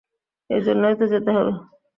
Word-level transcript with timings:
এই 0.49 0.61
জন্যই 0.61 0.95
তো 0.95 1.05
যেতে 1.07 1.31
হবে। 1.31 1.51